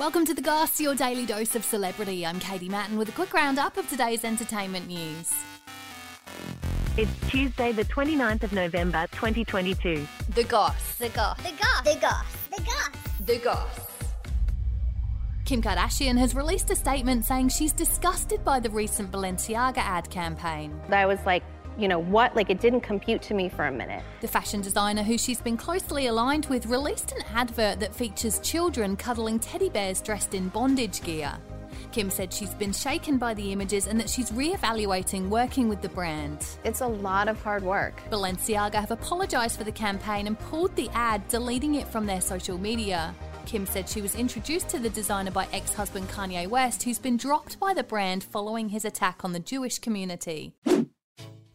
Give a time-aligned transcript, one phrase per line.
[0.00, 2.24] Welcome to The Goss, your daily dose of celebrity.
[2.24, 5.34] I'm Katie Mattin with a quick roundup of today's entertainment news.
[6.96, 10.06] It's Tuesday, the 29th of November, 2022.
[10.34, 10.94] The Goss.
[10.94, 11.36] The goss.
[11.42, 11.82] The goss.
[11.84, 12.24] The goss.
[12.56, 12.90] The goss.
[13.26, 13.80] The Goss.
[15.44, 20.80] Kim Kardashian has released a statement saying she's disgusted by the recent Balenciaga ad campaign.
[20.90, 21.42] I was like,
[21.78, 22.36] you know what?
[22.36, 24.02] Like it didn't compute to me for a minute.
[24.20, 28.96] The fashion designer, who she's been closely aligned with, released an advert that features children
[28.96, 31.32] cuddling teddy bears dressed in bondage gear.
[31.92, 35.88] Kim said she's been shaken by the images and that she's re-evaluating working with the
[35.88, 36.46] brand.
[36.64, 38.00] It's a lot of hard work.
[38.10, 42.58] Balenciaga have apologised for the campaign and pulled the ad, deleting it from their social
[42.58, 43.14] media.
[43.46, 47.16] Kim said she was introduced to the designer by ex husband Kanye West, who's been
[47.16, 50.54] dropped by the brand following his attack on the Jewish community.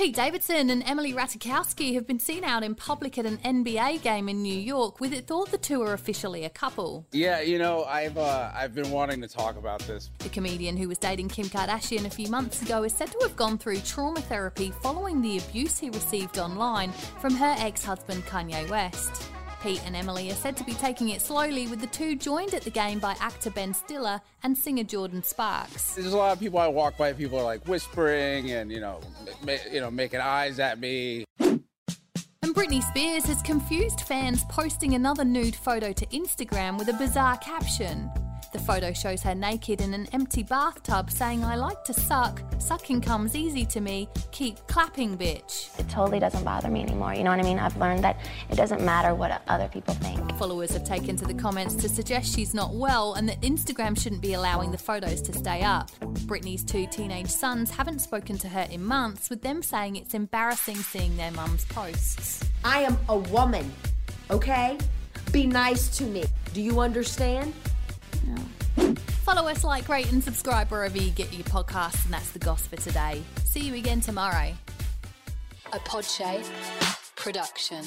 [0.00, 4.30] Pete Davidson and Emily Ratajkowski have been seen out in public at an NBA game
[4.30, 7.04] in New York, with it thought the two are officially a couple.
[7.12, 10.10] Yeah, you know, I've uh, I've been wanting to talk about this.
[10.20, 13.36] The comedian who was dating Kim Kardashian a few months ago is said to have
[13.36, 18.70] gone through trauma therapy following the abuse he received online from her ex husband Kanye
[18.70, 19.29] West.
[19.62, 22.62] Pete and Emily are said to be taking it slowly, with the two joined at
[22.62, 25.94] the game by actor Ben Stiller and singer Jordin Sparks.
[25.94, 27.12] There's a lot of people I walk by.
[27.12, 29.00] People are like whispering and you know,
[29.44, 31.24] ma- you know, making eyes at me.
[31.40, 37.36] And Britney Spears has confused fans posting another nude photo to Instagram with a bizarre
[37.36, 38.10] caption.
[38.52, 43.00] The photo shows her naked in an empty bathtub saying, I like to suck, sucking
[43.00, 45.78] comes easy to me, keep clapping, bitch.
[45.78, 47.14] It totally doesn't bother me anymore.
[47.14, 47.60] You know what I mean?
[47.60, 48.18] I've learned that
[48.50, 50.36] it doesn't matter what other people think.
[50.36, 54.20] Followers have taken to the comments to suggest she's not well and that Instagram shouldn't
[54.22, 55.90] be allowing the photos to stay up.
[56.26, 60.76] Britney's two teenage sons haven't spoken to her in months, with them saying it's embarrassing
[60.76, 62.44] seeing their mum's posts.
[62.64, 63.70] I am a woman,
[64.28, 64.76] okay?
[65.30, 66.24] Be nice to me.
[66.52, 67.54] Do you understand?
[69.24, 72.66] Follow us, like, rate, and subscribe wherever you get your podcasts, and that's the goss
[72.66, 73.22] for today.
[73.44, 74.52] See you again tomorrow.
[75.72, 76.44] A Podshape
[77.16, 77.84] production.